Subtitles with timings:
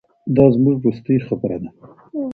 [0.35, 1.69] دا زموږ وروستۍ خبره ده.